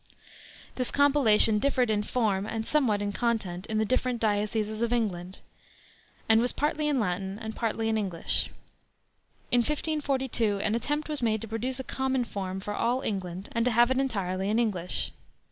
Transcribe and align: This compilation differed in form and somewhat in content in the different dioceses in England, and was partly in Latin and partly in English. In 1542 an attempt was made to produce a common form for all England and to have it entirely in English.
This 0.77 0.89
compilation 0.89 1.59
differed 1.59 1.91
in 1.91 2.01
form 2.01 2.47
and 2.47 2.65
somewhat 2.65 3.03
in 3.03 3.11
content 3.11 3.67
in 3.67 3.77
the 3.77 3.85
different 3.85 4.19
dioceses 4.19 4.81
in 4.81 4.91
England, 4.91 5.41
and 6.27 6.41
was 6.41 6.51
partly 6.51 6.87
in 6.87 6.99
Latin 6.99 7.37
and 7.37 7.55
partly 7.55 7.87
in 7.87 7.99
English. 7.99 8.49
In 9.51 9.59
1542 9.59 10.57
an 10.63 10.73
attempt 10.73 11.07
was 11.07 11.21
made 11.21 11.39
to 11.41 11.47
produce 11.47 11.79
a 11.79 11.83
common 11.83 12.25
form 12.25 12.59
for 12.59 12.73
all 12.73 13.03
England 13.03 13.47
and 13.51 13.63
to 13.63 13.69
have 13.69 13.91
it 13.91 13.99
entirely 13.99 14.49
in 14.49 14.57
English. 14.57 15.11